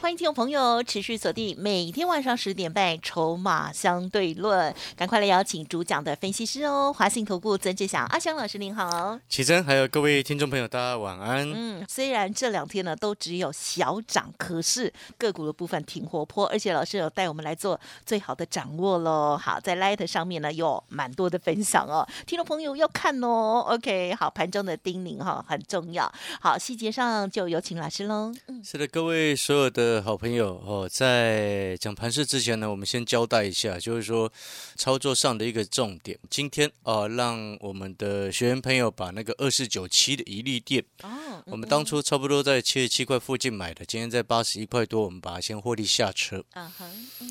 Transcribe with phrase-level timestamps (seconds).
[0.00, 11.46] 欢迎听众朋友持续锁定每天晚上十点半《筹码相对论》，赶快来邀请主讲的分析师哦，华信投顾曾志祥阿祥老师您好，启真还有各位听众朋友，大家晚安。
[11.54, 19.36] 嗯，虽然这两天呢都只有小涨，可是个股的部分挺活泼，而且老师有带我们来做最好的掌握喽。
[19.36, 23.62] 好，在 Light 上面呢有蛮多的分享哦，听众朋友要看哦。
[23.68, 26.10] OK，好，盘中的叮咛哈很重要。
[26.40, 28.32] 好，细节上就有请老师喽。
[28.46, 29.89] 嗯，是的，各位所有的。
[29.98, 34.30] 好朋友哦，在讲盘势之前呢，我们先交代一下，就是说
[34.76, 36.18] 操作上的一个重点。
[36.28, 46.44] 今天哦，让我们的学员朋友把那个二四九七的一利店哦，我们当初差不多在七十七块附近买的，今天在八十一块多，我们把它先获利下车。
[46.52, 46.70] 啊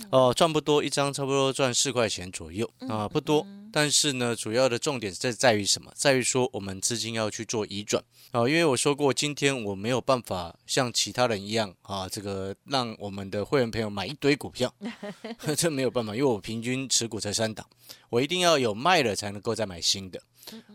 [0.09, 3.45] 哦，赚不多，一张差不多赚四块钱左右啊，不多。
[3.71, 5.91] 但是呢，主要的重点在在于什么？
[5.95, 14.73] 在于说我们资金要去做移转啊，因为我说过，今天我没有办法像其他人一样啊，这个让我们的会员朋友买一堆股票，
[15.57, 17.67] 这没有办法，因为我平均持股才三档，
[18.09, 20.21] 我一定要有卖了才能够再买新的，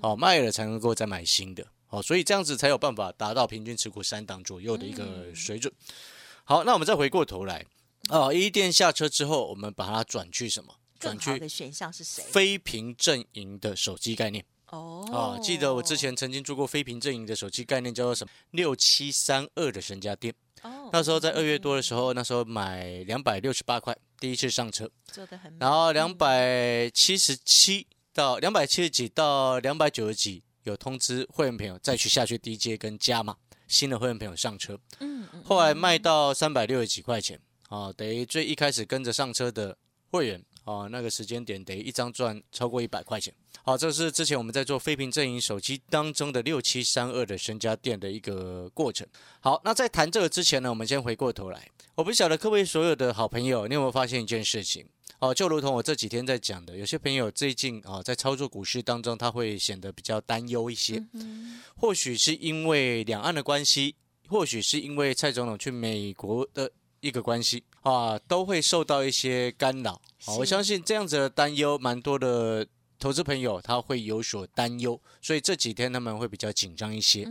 [0.01, 5.73] 哦，卖了才能够再买新的，哦，所以这样子才有办法达到平均持股三档左右的一个水准。
[6.45, 7.65] 好，那我们再回过头来，
[8.11, 10.75] 哦，一店下车之后，我们把它转去什么？
[11.01, 12.25] 转去的选项是谁？
[12.31, 15.39] 非屏阵营的手机概念哦啊！
[15.43, 18.31] 记得我之前曾经做过非屏阵营的手机概念，叫做什么？
[18.53, 20.33] 六七三二的神家店
[20.65, 20.91] 哦。
[20.93, 25.57] 那时候在二月多的时候，那时候买两百六十八块，第一次上车，做的很。
[25.61, 33.37] 然后两百七十七到两百七十几到两百九十几，有通知会员朋友再去下去 DJ 跟加嘛，
[33.69, 34.79] 新的会员朋友上车。
[34.99, 35.43] 嗯嗯。
[35.45, 39.79] 后来卖到三百六十几块钱啊，等于最一开始跟着上车的
[40.11, 40.45] 会员。
[40.65, 43.33] 哦，那个时间点得一张赚超过一百块钱。
[43.63, 49.07] 好，这是之前我们在做飞屏阵营手机当中的六七三二的身家店的一个过程。
[49.41, 51.69] 好，那在谈这个之前呢，我们先回过头来。
[51.95, 54.87] 我不晓得各位所有的好朋友，你有没有发现一件事情？
[55.19, 61.03] 哦，就如同我这几天在讲的，有些朋友最近啊，在操作股市当中，他会显得比较担忧一些。
[61.77, 63.95] 或许是因为两岸的关系，
[64.29, 66.71] 或许是因为蔡总统去美国的。
[67.05, 70.35] 一个关系啊，都会受到一些干扰啊。
[70.39, 72.67] 我相信这样子的担忧，蛮多的
[72.99, 77.29] 投资朋友他会有所担忧，所以这几天他们会比较紧张一些。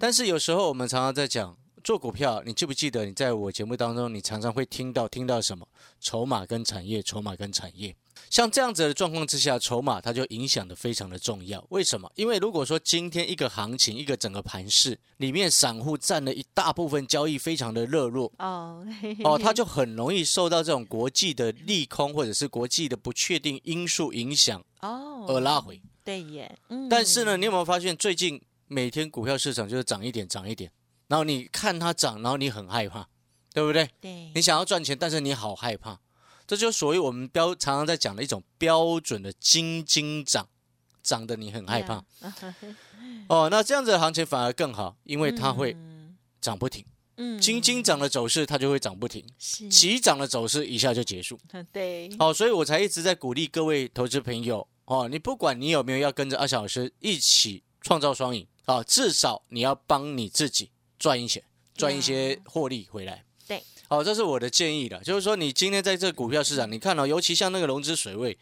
[0.00, 5.66] 但是有时候我们常常在讲做股票，你记不记得你在我节目当中，你常常会听到听到什么
[6.00, 7.94] 筹码跟产业，筹码跟产业。
[8.30, 11.64] 像这样子的状况之下，筹码它就影响的非常的重要。
[11.70, 12.10] 为什么？
[12.14, 18.86] 因为如果说今天一个行情，一个整个盘市里面，散户占了一大部分，交易非常的热络哦
[19.24, 25.80] 哦，它就很容易受到这种国际的利空或者是国际的不确定因素影响哦，而拉回。
[26.04, 26.56] 对耶，
[26.88, 30.70] 但是呢，你有没有发现最近每天股票市场就是涨一点涨一点，
[31.12, 33.06] 然后你看它涨，然后你很害怕，
[33.52, 33.86] 对不对？
[34.00, 36.00] 对，你想要赚钱，但是你好害怕。
[36.46, 40.48] 这就属于我们标常常在讲的一种标准的金金涨，
[41.02, 42.02] 涨的你很害怕。
[43.28, 45.76] 哦，那这样子的行情反而更好，因为它会
[46.40, 46.82] 涨不停。
[47.18, 49.22] 嗯，金金涨的走势它就会涨不停，
[49.68, 51.38] 急涨的走势一下就结束。
[51.70, 52.10] 对。
[52.18, 60.70] 哦，所以我才一直在鼓励各位投资朋友哦，你不管你有没有要跟着阿小老师一起创造双赢啊，至少你要帮你自己
[61.02, 61.42] 赚一些
[61.74, 63.24] 赚一些获利回来。
[63.48, 68.38] 对好，这是我的建议了，就是说你今天在这股票市场，你看到，尤其像那个融资水位，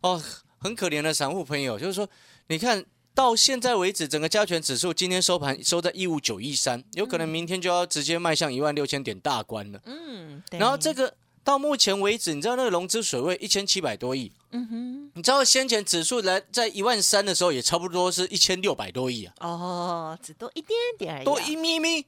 [0.00, 0.20] 哦，
[0.56, 2.08] 很可怜的散户朋友，就是说，
[2.46, 2.82] 你看
[3.14, 9.82] 到现在为止，整个加权指数今天收盘收在一五九一三，有可能明天就要直接迈向一万六千点大关了。
[9.84, 11.14] 嗯，然后这个。
[11.44, 19.34] 到目前为止，你知道那个融资水位一千七百多亿，嗯哼，你知道先前指数来在一万三的时候，也差不多是一千六百多亿啊。
[19.40, 22.06] 哦，只多一点点而已，多一咪咪。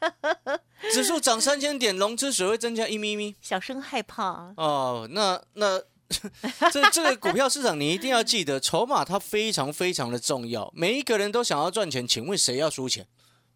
[0.92, 4.52] 指数涨三千点，融资水位增加一咪咪，小声害怕。
[4.56, 5.80] 哦，那那
[6.70, 10.70] 这这个股票市场，你一定要记得，筹码它非常非常的重要。
[10.76, 13.06] 每一个人都想要赚钱，请问谁要输钱？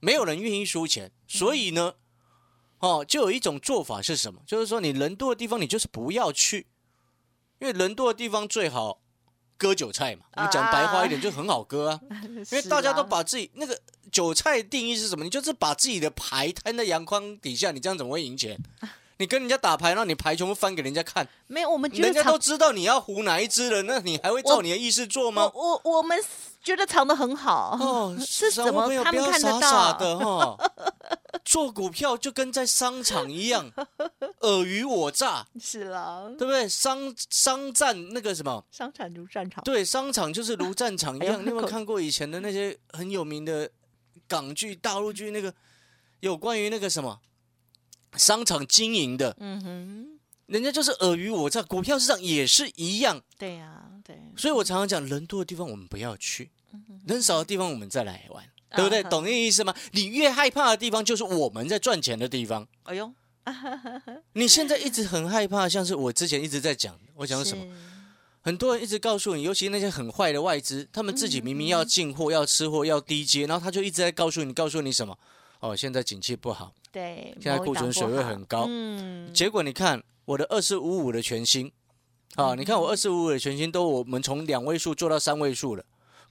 [0.01, 1.95] 没有人愿意输钱，所以呢？
[2.81, 4.41] 哦，就有一种做法是什么？
[4.47, 6.67] 就是说，你人多的地方，你就是不要去，
[7.59, 9.01] 因为人多的地方最好
[9.57, 10.27] 割韭菜嘛。
[10.37, 12.01] 我们讲白话一点，就很好割啊。
[12.37, 13.79] 因为大家都把自己那个
[14.13, 15.25] 韭菜定义是什么？
[15.25, 18.59] 你就是把自己的牌摊在阳光底下，你这样怎么会赢钱？
[19.19, 25.71] 你跟人家打牌，让你牌全部翻给人家看，没有，我们觉得人家都知道你要胡哪一只了，那你还会照你的意思做吗我？
[25.73, 26.23] 我我们
[26.63, 29.93] 觉得藏的很好哦， 是散户怎么他们看得到？
[29.95, 30.66] 的哈，
[31.47, 33.73] 做股票就跟在商场一样，
[34.41, 36.69] 尔虞我诈，是了，对不对？
[36.69, 41.41] 商商战那个什么，商场如战场，对，商场就是如战场一样。
[41.41, 43.71] 你有没有看过以前的那些很有名的
[44.27, 45.31] 港剧、大陆剧？
[45.31, 45.55] 那个？
[46.21, 47.21] 有关于那个什么？
[48.17, 53.23] 商场经营的，嗯哼，人家就是尔虞我诈，股票市场也是一样。
[53.39, 56.51] 对呀，对，所以我常常讲，人多的地方我们不要去，
[57.07, 59.03] 人少的地方我们再来玩，啊对不对？
[59.03, 59.75] 哈懂那意思吗？
[59.93, 62.67] 你越害怕的地方，就是我们在赚钱的地方。
[62.85, 63.11] 哎呦，
[64.35, 67.65] 你现在一直很害怕，像是我之前一直在讲，我讲什么？
[68.43, 75.19] 很多人一直告诉你，尤其那些很坏的外资，他们自己明明要进货、要吃货、要低阶，然后他就一直在告诉你，告诉你什么？
[75.59, 81.73] 哦，现在景气不好，对，现在库存水位很高嗯，结果你看我的二四五五的全新，
[82.35, 85.85] 啊，你看我二四五五的全新都我们从两位数做到三位数了。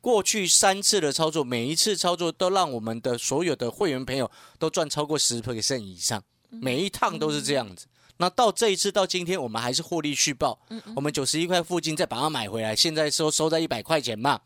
[0.06, 4.30] 过去三次的操作，每一次操作都让我们的所有的会员朋友
[4.60, 7.88] 都赚超过十 percent 以上，每一趟都是这样子。
[8.18, 10.60] 那到这一次到今天，我们还是获利续报，
[10.96, 14.40] 我们九十一块附近再把它买回来，现在收收在一百块钱嘛，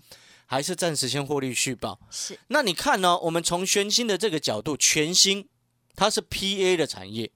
[0.46, 2.00] 还是暂时先获利续报。
[2.10, 3.20] 是那你看呢？
[3.20, 5.46] 我们从全新的这个角度，全新
[5.94, 7.30] 它是 PA 的产业，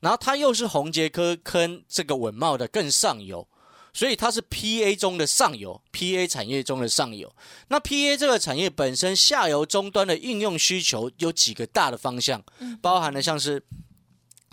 [0.00, 3.46] 然后它又是宏杰科跟这个稳茂的更上游，
[3.92, 7.32] 所以它是 PA 中的上游，PA 产业中的上游。
[7.68, 12.42] 那 PA 这个产业本身下游终端的应用需求有几个大的方向，
[12.80, 13.62] 包含了像是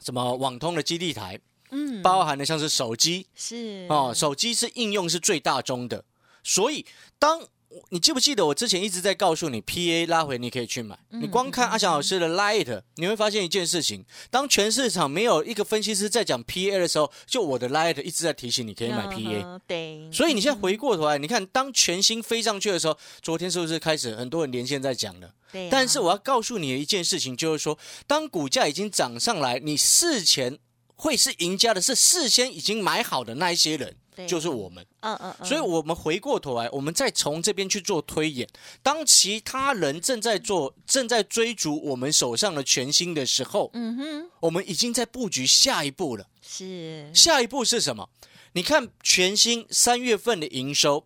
[0.04, 1.40] 什么网通的基地台，
[1.72, 3.86] 嗯，包含了像是手机，是。
[3.90, 6.04] 哦，手机是应用是最大宗的，
[6.44, 6.86] 所以
[7.20, 7.42] 当
[7.90, 19.60] 你记不记得我之前一直在告诉你，PA 拉回你可以去买，你光看阿翔老师的 Light，你会发现一件事情，当全市场没有一个分析师在讲 PA 的时候，就我的 Light 一直在提醒你可以买 PA。
[19.68, 25.34] 对，所以你现在回过头来，你看当全新飞上去的时候，昨天是不是开始很多人连线在讲了？
[25.52, 27.78] 对啊，但是我要告诉你的一件事情，就是说，
[28.08, 30.58] 当股价已经涨上来，你事前
[30.96, 34.86] 会是赢家的，是事先已经买好的那一些人，对就是我们。
[35.02, 38.48] 嗯嗯嗯，所以，我们回过头来，我们再从这边去做推演。
[38.82, 46.26] 当其他人正在做、正在追逐我们手上的全新的时候，嗯哼，我们已经在布局下一步了。
[46.42, 48.10] 是下一步是什么？
[48.54, 51.06] 你看全新三月份的营收，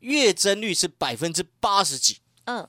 [0.00, 2.66] 月增率是百分之八十几，嗯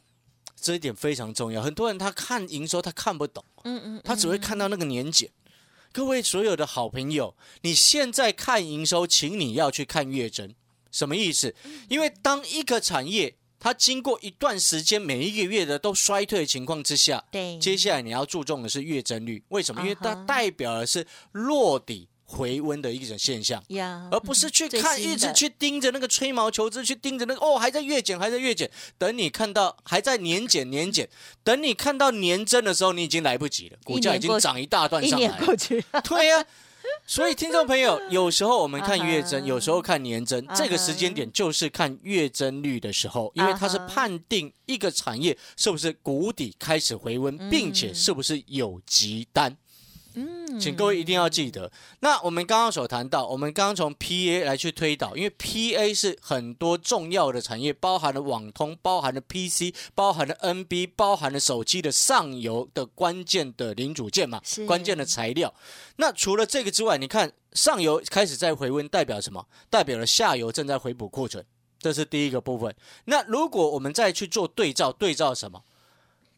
[0.59, 1.61] 这一点非常重要。
[1.61, 5.29] 很多人他看营收他看不懂，嗯嗯，他只会看到那个年检。
[5.95, 10.53] 各位所有的好朋友，你现在看营收，请你要去看月增，
[10.91, 11.55] 什么意思？
[11.87, 19.81] 因为当一个产业它经过一段时间每一个月的都衰退的情况之下，对，接下来你要注重的是月增率，为什么？
[19.83, 23.63] 因为它代表的是落底回温的一种现象。
[23.69, 28.69] 呀，而不是去看，一直去盯着那个吹毛求疵，去盯着那个哦，还在月减，还在月减。
[28.97, 31.07] 等你看到还在年减年减，
[31.43, 35.39] 等你看到年增的时候，你已经来不及了，股价已经涨一大段一上来
[36.03, 36.45] 对呀、
[37.07, 49.55] 所以听众朋友， 有时候我们看月增，有时候看年增，这个时间点就是看月增率的时候，因为它是判定一个产业是不是谷底开始回温，并且是不是有急单。
[50.15, 51.71] 嗯，请各位一定要记得。
[51.99, 65.53] 那我们刚刚所谈到，我们刚刚从 PA 来去推导，因为 PA 是很多重要的产业，包含了网通，包含了 PC，包含了 NB，包含了手机的上游的关键的零组件嘛，关键的材料。
[65.97, 69.45] 那除了这个之外，你看上游开始在回温，代表什么？
[69.69, 71.45] 代表了下游正在回补库存，
[71.79, 72.73] 这是第一个部分。
[73.05, 75.63] 那如果我们再去做对照，对照什么？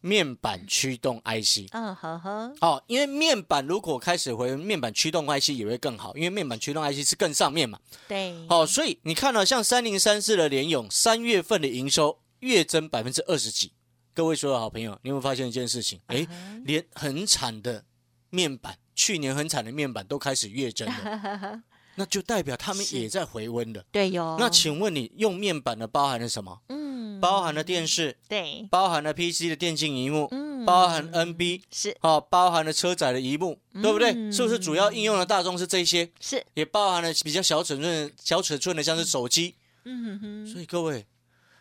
[0.01, 1.67] 面板驱动 IC。
[1.71, 7.79] 嗯呵呵，哦，因为面板如果开始回面板驱动 IC 也会更好，因为面板驱动 IC 是更上面嘛。
[8.07, 13.71] 对，哦，所以你看到、像三零三四的联咏，三月份的营收月增百分之二十几。
[14.13, 15.99] 各位所有好朋友，你有没有发现一件事情？
[16.07, 16.27] 诶，
[16.65, 17.83] 连很惨的
[18.29, 21.61] 面板，去年很惨的面板都开始月增了，
[21.95, 23.83] 那就代表他们也在回温了。
[23.91, 26.59] 对哟，那请问你用面板的包含了什么？
[26.69, 26.86] 嗯，
[27.19, 34.11] 包含了电视，对，包含了 PC 的电竞荧幕，嗯，包含 NB，是哦，包含了车载的荧幕，对不对？
[34.13, 36.09] 嗯是不是主要应用的大众是这些？
[36.19, 39.55] 是，也包含了比较小尺寸、小尺寸的，像是手机。
[39.85, 41.05] 嗯哼哼，所以各位，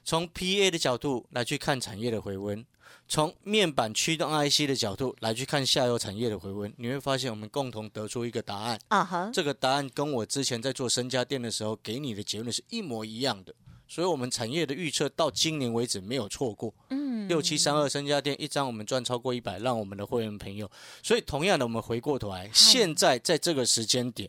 [0.05, 2.65] 从 PA 的角度来去看产业的回温，
[3.09, 8.79] 从面板驱动 IC 的角度来去看下游产业的回温，你会发现我们共同得出一个答案。
[8.89, 13.55] 啊哈，这个答案跟我之前在做身家店的时候给你的结论是一模一样的。
[13.89, 16.75] 所以，我们产业的预测到今年为止没有错过。
[16.91, 20.71] 嗯，六七三二身家店一张我们赚超过一百，让我们的会员朋友。
[21.03, 24.29] 所以同样的，我们回过头来，现在在这个时间点，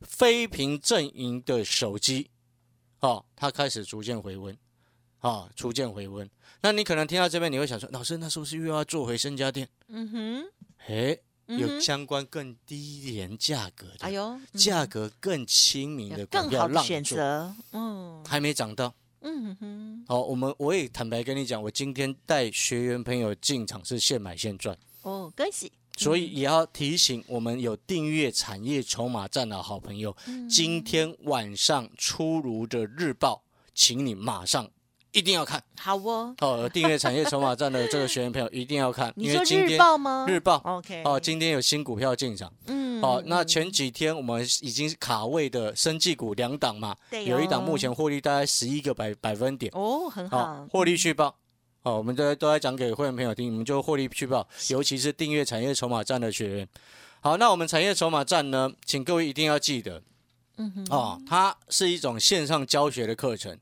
[0.00, 2.30] 非屏阵营的手机，
[3.00, 4.56] 哦，它开始逐渐回温，
[5.18, 6.28] 啊，逐渐回温。
[6.62, 9.68] 那你可能听到这边，你会想说，老师，那是不是又要做回身家店？
[9.88, 10.44] 嗯哼，
[10.86, 18.24] 诶，有相关更低廉价格的，哎呦，价格更亲民的股票更好的选择，嗯。
[18.26, 18.94] 还没涨到。
[19.26, 33.42] 嗯哼，好，我们我也坦白跟你讲，我今天带学员朋友进场是现买现赚，哦，恭喜，所以也要提醒我们有订阅产业筹码站的好朋友，嗯今天晚上出炉的日报，
[33.74, 34.70] 请你马上
[35.14, 36.34] 一定要看好哦。
[36.40, 36.68] 哦。
[36.68, 40.26] 订阅产业筹码站的这个学员朋友一定要看， 因为今天报吗？
[40.28, 42.52] 日报，OK，哦，今天有新股票进场。
[42.66, 49.70] 嗯哦，那嗯前几天我们已经卡位的生技股两档嘛，对有一档哦目前获利大概十一个百百分点。
[49.74, 51.34] 哦，很好好，，获利续报。
[51.82, 56.68] 哦，我们都都在讲给会员朋友听，你们就获利续报， 尤其是订阅产业筹码站的学员。
[57.20, 60.02] 好，那我们产业筹码站呢，请各位一定要记得
[60.56, 63.58] 嗯哼，哦，它是一种线上教学的课程，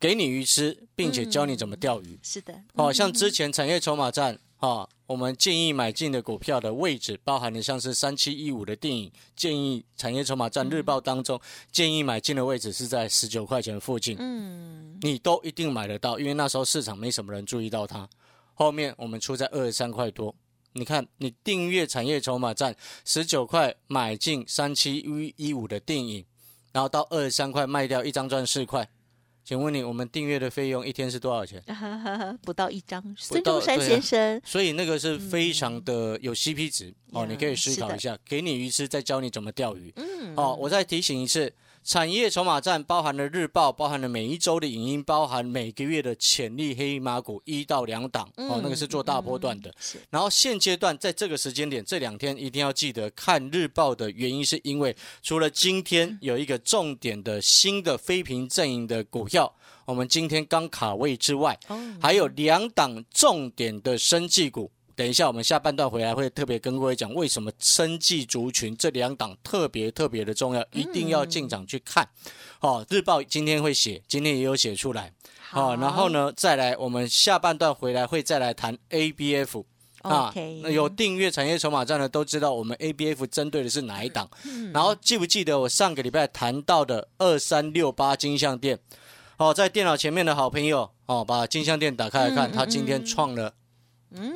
[0.00, 2.18] 给你鱼吃，并且教你怎么钓鱼。
[2.22, 11.40] 是的，哦，嗯像之前产业筹码站啊，我们建议买进的股票的位置，包含的像是三七一五的电影，建议产业筹码站日报当中
[11.72, 14.16] 建议买进的位置是在十九块钱附近。
[14.18, 18.08] 嗯，你都一定买得到，因为那时候市场没什么人注意到它。
[18.54, 20.34] 后面我们出在二十三块多，
[20.74, 22.74] 你看你订阅产业筹码站
[23.04, 26.24] 十九块买进三七一一五的电影，
[26.72, 28.88] 然后到二十三块卖掉，一张赚四块。
[29.48, 31.58] 请问你，我们订阅的费用一天是多少钱？
[32.44, 39.90] 不到一张，孙中山先生，所以那个是非常的有 CP 值、哦，你可以思考一下，给你鱼吃，再教你怎么钓鱼。
[39.96, 41.50] 嗯，哦，我再提醒一次，
[41.88, 49.70] 产业筹码站包含了日报，包含了每一周的影音，包含每个月的潜力黑马股一到两档，哦，那个是做大波段的。
[49.70, 59.54] 嗯然后现阶段在这个时间点，这两天一定要记得看日报的原因，是因为除了今天有一个重点的新的非屏阵营的股票，
[59.86, 64.70] 我们今天刚卡位之外，哦，还有两档重点的生技股。
[64.98, 72.08] 等一下，我们下半段回来会特别跟各位讲，为什么生技族群这两档特别特别的重要，一定要进场去看。
[72.58, 75.12] 哦，日报今天会写，今天也有写出来。
[75.50, 79.64] 好、然后呢，再来我们下半段回来会再来谈 ABF。
[80.02, 84.28] 啊那有订阅产业筹码站的都知道，我们 ABF 针对的是哪一档。
[84.46, 88.76] 嗯然后记不记得我上个礼拜谈到的二三六八金项店？
[89.36, 93.54] 哦，在电脑前面的好朋友哦，把金项店打开来看，嗯嗯它今天创了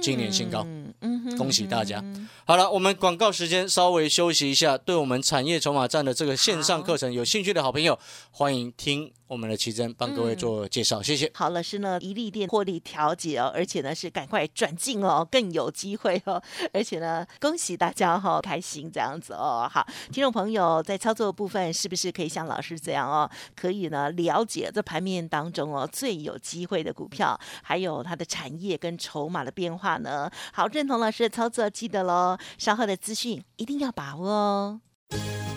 [0.00, 0.62] 今年新高。
[0.66, 4.76] 嗯嗯恭喜大家嗯好了，我们广告时间稍微休息一下。
[4.76, 7.98] 对我们产业筹码站的这个线上课程有兴趣的好朋友，
[8.32, 11.30] 欢迎听我们的奇珍帮各位做介绍，谢谢。
[11.34, 16.42] 好，老师呢，一利店获利调节哦，而且呢是赶快转进哦，更有机会哦，
[16.74, 19.68] 而且呢，恭喜大家哈、开心这样子哦。
[19.72, 30.28] 好，听众朋友在操作的部分是不是可以像老师这样哦，可以呢了解这盘面当中哦最有机会的股票，还有它的产业跟筹码的变电话呢？
[30.52, 34.81] 好，认同老师的操作，记得喽，稍后的资讯一定要把握哦。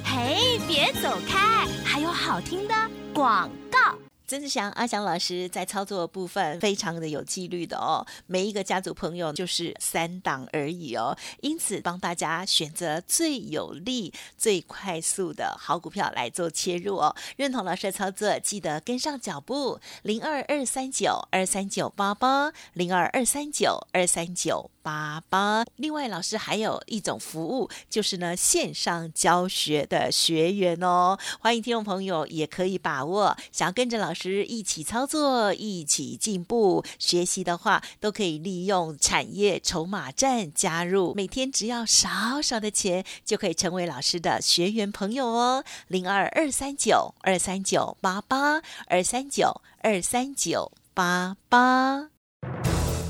[0.04, 2.76] 嘿，别走开，还有好听的
[3.16, 3.50] 广。
[4.28, 17.16] 曾志祥、阿祥老师在操作部分非常的有纪律的哦，每一个家族朋友就是三档而已哦，因此帮大家选择最有利、最快速的好股票来做切入哦。
[17.38, 24.72] 认同老师的操作，记得跟上脚步，零二二三九二三九八八，零二二三九二三九。
[24.86, 25.66] 八八。
[25.78, 33.36] 另外，老师还有一种服务，就是呢线上教学的学员哦，欢迎听众朋友也可以把握。
[33.52, 45.64] 想要跟着老师一起操作、一起进步学习的话，都可以利用产业筹码站加入，每天只要少少的钱，就可以成为老师的学员朋友哦。
[45.88, 52.10] 零二二三九二三九八八二三九二三九八八。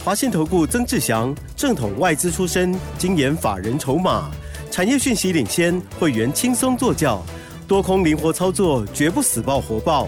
[0.04, 4.32] 华信投顾曾志祥，正统外资出身，精研法人筹码，
[4.70, 7.24] 产业讯息领先，会员轻松做教，
[7.68, 10.08] 多空灵活操作，绝不死爆活爆，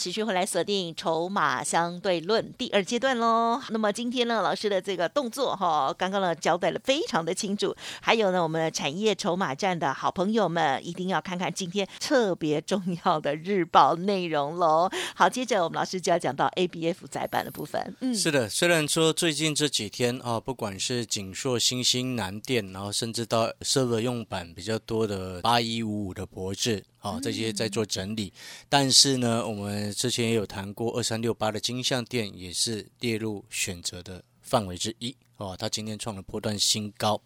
[0.00, 3.60] 持续回来锁定筹码相对论第二阶段喽。
[3.68, 7.76] 那么今天呢，老师的这个动作哈，刚刚呢交代了非常的清楚。
[8.00, 14.88] 还有呢，我们的产业筹码站的好朋友们，一定要看看今天特别重要的日报内容喽。
[15.14, 17.94] 好，接着我们老师就要讲到 ABF 载板的部分。
[18.00, 26.82] 嗯，是的，虽然说最近这几天啊，不管是锦硕、新兴、南电，然后甚至到设备用板比较多的八一五五的博智。
[27.02, 28.30] 好，这些在做整理，
[28.68, 35.56] 但是呢，我们之前也有谈过二三六八的金项店也是列入选择的范围之一哦。
[35.58, 37.18] 它今天创了波段新高，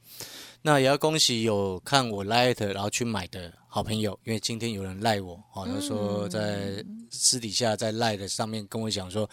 [0.63, 3.53] 那也要恭喜有看我 light 然后去买的。
[3.67, 6.75] 好朋友，因为今天有人赖我，哦，他说在
[7.19, 9.29] 私底下在赖的上面跟我讲说，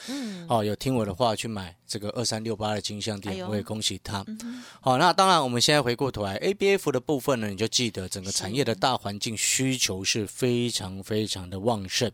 [0.48, 4.26] 哦，有听我的话去买这个二三六八的金项店，我也恭喜他。
[4.80, 12.12] 好，那当然我们现在回过头来，A B F 的部分呢，你就记得整个产业的大环境需求是非常非常的旺盛。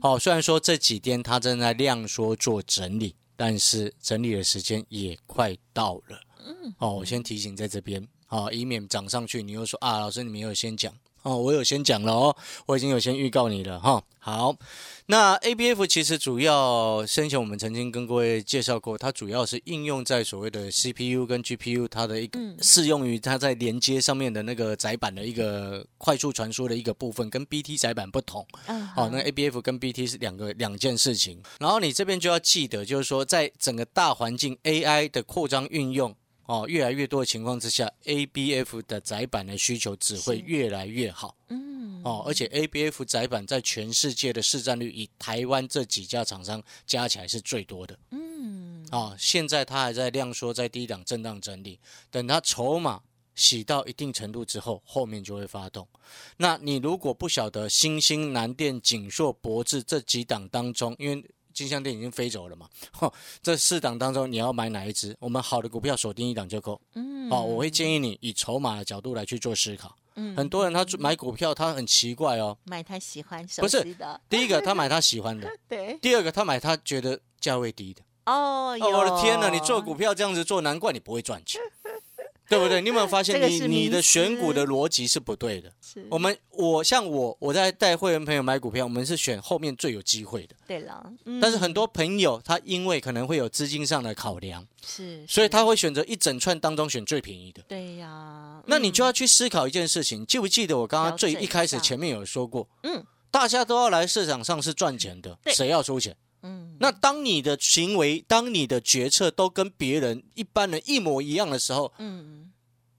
[0.00, 6.20] 好，虽然说这几天它正在量缩做整理，但是整理的时间也快到了。
[6.46, 10.92] 嗯，哦，我先提醒在这边，好，以免涨上去，你又说啊，老师你没有先讲。
[11.28, 14.02] 哦，我有先讲了哦，我已经有先预告你了哈。
[14.20, 14.54] 好，
[15.06, 28.46] 那 A B F 其实主要先前我们曾经跟各位介绍过，它主要是应用在所谓的 C P U 跟 G P U 它的一个适用于它在连接上面的那个载板的一个快速传输的一个部分，跟 B T 载板不同。
[28.94, 31.40] 好，那 A B F 跟 B T 是两个两件事情。
[31.60, 36.14] 然后你这边就要记得，就是说在整个大环境 A I 的扩张运用。
[36.48, 41.36] 哦，越来越多的情况之下，ABF 的窄板的需求只会越来越好。
[41.48, 47.98] 嗯，哦，而且 ABF 窄板在全世界的市占率，以台湾这几家厂商加起来是最多的。
[48.12, 51.78] 嗯，啊，现在它还在量缩，在低档震荡整理，
[52.10, 53.02] 等它筹码
[53.34, 55.86] 洗到一定程度之后，后面就会发动。
[56.38, 61.22] 那你如果不晓得新兴、南电、锦硕、博智这几档当中，因为
[61.58, 62.68] 金项店已经飞走了嘛？
[63.42, 65.16] 这四档当中，你要买哪一只？
[65.18, 66.80] 我们好的股票锁定一档就够。
[66.94, 69.96] 嗯，好，我会建议你以筹码的角度来去做思考。
[70.14, 73.82] 嗯，很多人他买股票他很奇怪哦，买他喜欢不是
[74.30, 75.98] 第一个他买他喜欢的， 对。
[76.00, 78.02] 第二个他买他觉得价位低的。
[78.26, 79.48] 哦，我的天哪！
[79.48, 81.58] 你做股票这样子做，难怪你不会赚钱。
[82.48, 82.80] 对不对？
[82.80, 85.70] 你有没有发现，你你的选股的逻辑是不对的？
[85.80, 86.06] 是。
[86.10, 90.56] 我们我像我我在带会员朋友买股票，我们是选后面最有机会的。
[90.66, 91.12] 对了。
[91.40, 97.62] 但是很多朋友他因为可能会有资金上的考量，是，所以他会选择一整串当中选最便宜的。
[97.68, 98.62] 对呀。
[98.66, 102.68] 那你就要去思考一件事情，记不记得我刚刚最一开始前面有说过？
[102.82, 103.04] 嗯。
[103.30, 106.16] 大家都要来市场上是赚钱的，谁要出钱？
[106.42, 106.76] 嗯。
[106.80, 112.52] 那当你的行为、当你的决策都跟别人一般人一模一样的时候，嗯。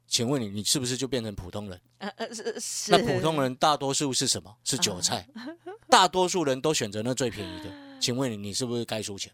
[0.07, 1.79] 请问你，你是不是就变成普通人？
[1.99, 2.91] 呃呃是是。
[2.91, 4.55] 那普通人大多数是什么？
[4.63, 5.27] 是韭菜。
[5.87, 7.65] 大多数人都选择那最便宜的。
[7.99, 9.31] 请问你，你是不是该输钱？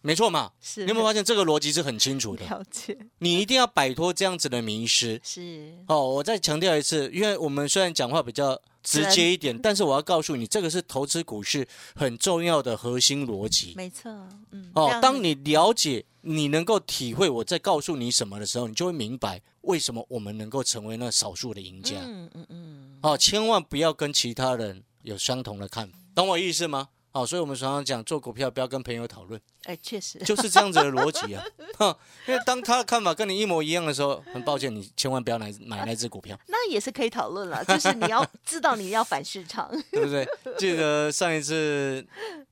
[0.00, 0.52] 没错嘛。
[0.58, 0.84] 是。
[0.84, 2.46] 你有没有发现这个逻辑是很清楚的？
[2.46, 2.96] 了解。
[3.18, 5.20] 你一定要摆脱这样子的迷失。
[5.22, 5.74] 是。
[5.86, 11.66] 哦，我再强调一次，因为我们虽然讲话比较直接一点，但是我要告诉你，这个是投资股市
[11.96, 13.72] 很重要的核心逻辑。
[13.76, 14.12] 没错。
[14.52, 14.70] 嗯。
[14.76, 16.04] 哦，当你了解。
[16.26, 21.96] 你能够体会我在告诉你什么的时候，你就会明白为什么我们能够成为那少数的赢家。
[22.02, 22.98] 嗯嗯嗯。
[23.02, 26.88] 哦，千万不要跟其他人有相同的看法，懂我意思吗？
[27.14, 29.40] 哦，所以我们常常讲做股票不要跟朋友讨论。
[29.64, 31.42] 哎，确实就是这样子的逻辑啊。
[31.78, 31.96] 哈，
[32.26, 36.36] 因为当他的看法跟你一模一样的时候，很抱歉，你千万不要来买那只股票。
[36.48, 40.26] 那也是可以讨论了，就是你要 知道你要反市场，对不对？
[40.58, 42.06] 记得上一次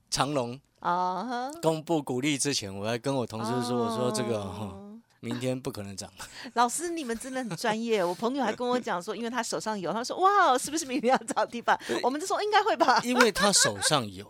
[0.08, 0.58] 长隆。
[0.78, 1.48] 啊！
[1.62, 4.76] 公布股利之前，我还跟我同事说：“我说这个哈。”
[5.24, 6.10] 明天不可能涨。
[6.54, 8.02] 老师，你们真的很专业。
[8.02, 11.78] 我朋友还跟我讲说，因为他手上有，他说哇，是不是明天要涨地板？
[12.02, 13.00] 我们就说应该会吧。
[13.04, 14.26] 因为他手上有，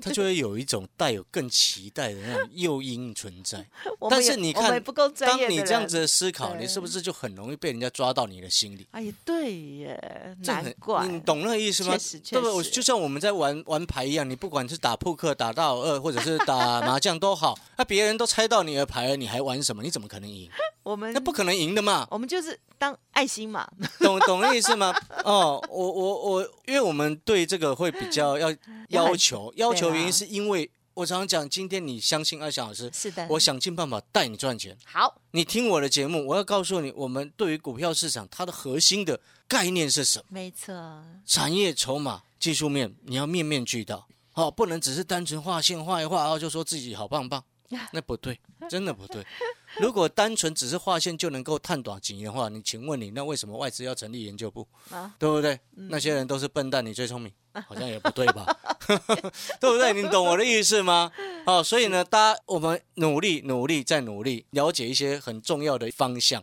[0.00, 3.66] 他就会有一种带有更期待的那种诱因存在。
[4.08, 4.80] 但是你看，
[5.18, 8.86] 当你这样子的思考，你是不是就很容易被人家抓到你的心里？
[8.92, 11.08] 哎，对耶，难怪。
[11.08, 11.96] 你懂那个意思吗？
[12.30, 12.62] 对不？
[12.62, 19.82] 就像我们在玩玩牌一样，你不管是打扑克、打大二，或者是打麻将都好，那别人都猜到你的牌了，你还玩什么？
[19.82, 20.03] 你怎么？
[20.04, 20.50] 不可能赢，
[20.84, 22.06] 我们那不可能赢的嘛。
[22.10, 23.66] 我们就是当爱心嘛，
[24.00, 24.94] 懂懂意思吗？
[25.24, 28.54] 哦，我我我，因为我们对这个会比较 要
[28.88, 34.76] 要求，要求原因是因为我常常讲，今天你相信阿翔老师，是的，我想尽办法带你赚钱。
[34.84, 40.24] 好，你听我的节目，我要告诉你，我们对于股票市场它的核心的概念是什么？
[40.28, 47.42] 没错，产业筹码、技术面，你要面面俱到，哦，不能只是单纯画线画一画，然后就说自己好棒棒，
[47.90, 48.38] 那不对，
[48.68, 49.24] 真的不对。
[49.80, 55.14] 如果单纯只是划线就能够探短期的话，你请问你那为什么外资要成立研究部啊？
[55.18, 55.58] 对不对？
[55.74, 57.32] 那些人都是笨蛋，你最聪明，
[57.66, 58.46] 好像也不对吧？
[59.60, 59.92] 对不对？
[59.92, 61.10] 你懂我的意思吗？
[61.46, 66.42] 哦，所以呢，大家我们努力努力再努力，了解一些很重要的方向。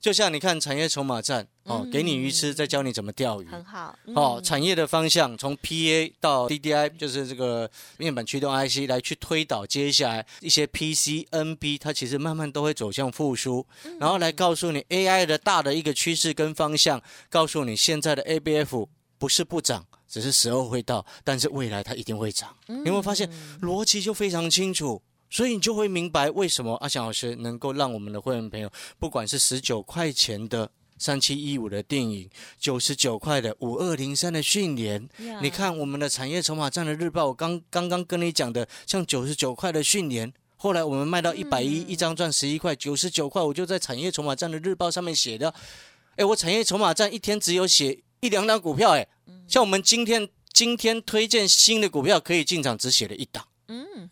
[0.00, 3.98] 就像你看产业筹码战哦，给你鱼吃，再教你怎么钓鱼，很好。
[4.14, 13.66] 哦，产业的方向从 PA 到 DDI，就是这个面板驱动 IC 来去推导接下来一些 PC、NB，它其实慢慢都会走向复苏，
[13.98, 18.86] 然后来告诉你 AI 的大的一个趋势跟方向，告诉你现在的 ABF
[19.18, 22.54] 不是不涨，只是时候会到，但是未来它一定会涨。
[22.66, 23.28] 你有没有发现
[23.60, 25.02] 逻辑就非常清楚？
[25.30, 35.08] 所以你就会明白为什么阿翔老师能够让我们的会员朋友，不管是十九块钱的三七一五的电影，九十九块的五二零三的训练，
[35.42, 45.54] 你看我们的产业筹码站的日报，我刚刚刚跟你讲的，像九十九块的训练，后来我们卖到一百一，一张赚十一块，九十九块，我就在产业筹码站的日报上面写的，
[46.16, 49.06] 哎，我产业筹码站一天只有写一两档股票，哎，
[49.46, 53.47] 像我们今天今天推荐新的股票可以进场，只写了一档。
[53.68, 54.08] 嗯，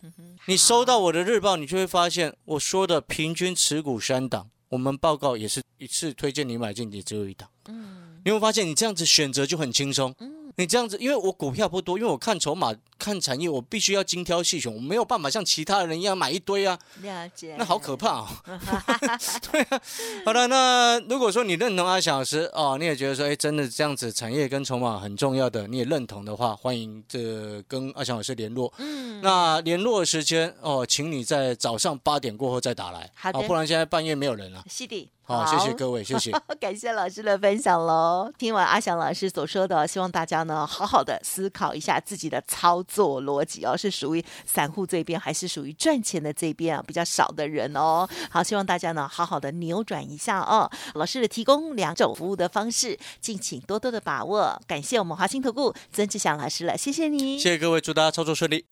[0.46, 7.48] 你收到我的日报，你就会发现我说的平均持股三档，我们报告也是一次推荐你买进，也只有一档。
[7.68, 10.14] 嗯，你会发现你这样子选择就很轻松。
[10.18, 12.74] 嗯，你这样子，因为我股票不多，因为我看筹码。
[12.98, 16.78] 看产业，我必须要精挑细选，我没有办法像其他人一样买一堆啊。
[17.02, 18.28] 了解，那好可怕哦。
[19.52, 19.80] 对啊，
[20.24, 28.72] 好的，那如果说你认同阿小时哦，你也觉得说，哎，真的这样子，产业跟筹码很重要的，你也认同的话，欢迎这跟阿翔老师联络。
[28.78, 34.64] 嗯，那联络时间哦，请你在早上八点过后再打来，好的，不然现在半夜没有人了。
[34.70, 38.30] 是的，好，谢谢各位，谢谢， 感谢老师的分享喽。
[38.38, 43.76] 听完阿翔老师所说的，希望大家呢好好的思考一下自己的操作逻辑哦。
[43.76, 46.84] 是属于散户这边，还是属于赚钱的这边啊？
[46.86, 48.08] 比较少的人哦。
[48.30, 50.70] 好，希望大家呢，好好的扭转一下哦。
[50.94, 54.62] 老师的提供两种服务的方式，敬请多多的把握。
[54.68, 58.64] 感谢我们华兴投顾曾志祥老师了，谢谢你，谢谢各位，祝大家操作顺利。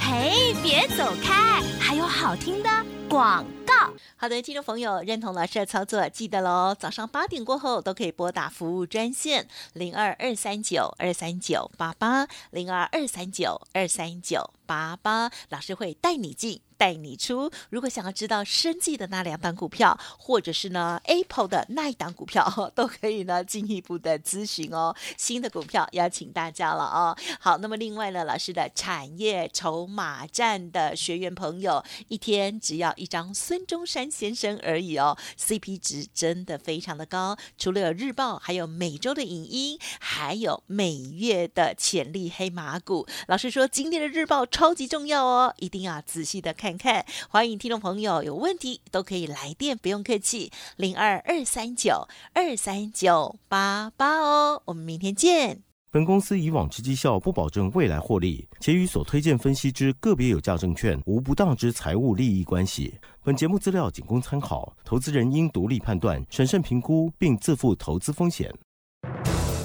[0.00, 2.68] 嘿，别走开，还有好听的
[3.12, 3.92] 广告。
[4.16, 6.74] 好的，听众朋友，认同老师的操作，记得喽。
[6.74, 16.62] 早上八点过后都可以拨打服务专线零二二三九二三九八八零二二三九二三九八八，老师会带你进。
[16.82, 17.48] 带你出。
[17.70, 24.92] 如果想要知道生计的那两档股票，或者是呢 Apple 的那一档股票， 都可以呢进一步的咨询哦。
[25.16, 27.16] 新的股票邀请大家了哦。
[27.38, 37.36] 好，那么另外呢，老师的产业筹码站的学员朋友，一天只要一张孙中山先生而已哦，CP 值真的非常的高。
[37.56, 43.06] 除了有日报，还有每周的影音，还有每月的潜力黑马股。
[43.28, 46.82] 老师说今天的日报超级重要哦，一定要仔细的看看。
[46.82, 54.60] 看，欢迎听众朋友有问题都可以来电，不用客气，零二二三九二三九八八哦。
[54.64, 55.60] 我们明天见。
[55.92, 62.98] 本公司以往之绩效不保证未来获利，且与所推荐分析之个别有价证券无不当之财务利益关系。
[63.22, 68.52] 本节目资料仅供参考，投资人应独立判断、审慎评估，并自负投资风险。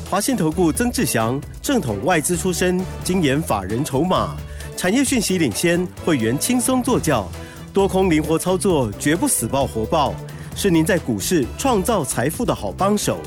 [0.08, 4.38] 华信投顾曾志祥，正统外资出身，精研法人筹码。
[4.78, 7.28] 产业讯息领先，会员轻松做教，
[7.74, 10.14] 多空灵活操作，绝不死爆活爆，
[10.56, 13.18] 是您在股市创造财富的好帮手。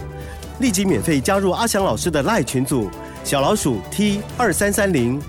[0.60, 2.88] 立即免费加入阿翔老师的赖群组，
[3.24, 5.20] 小老鼠 T 二三三零，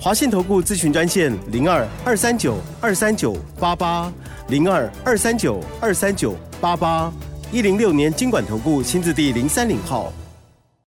[0.00, 4.12] 华信投顾咨询专线零二二三九二三九八八
[4.48, 7.12] 零二二三九二三九八八
[7.52, 10.12] 一零六年经管投顾新字第零三零号。